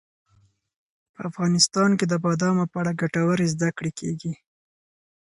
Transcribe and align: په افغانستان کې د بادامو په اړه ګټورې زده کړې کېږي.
په 1.13 1.19
افغانستان 1.29 1.89
کې 1.99 2.05
د 2.07 2.13
بادامو 2.23 2.63
په 2.71 2.77
اړه 2.81 2.91
ګټورې 3.01 3.45
زده 3.53 3.69
کړې 3.77 3.91
کېږي. 3.99 4.31